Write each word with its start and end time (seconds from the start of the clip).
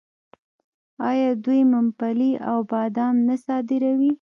آیا 1.09 1.29
دوی 1.43 1.61
ممپلی 1.73 2.31
او 2.49 2.59
بادام 2.71 3.15
نه 3.27 3.35
صادروي؟ 3.45 4.11